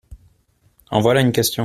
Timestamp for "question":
1.31-1.59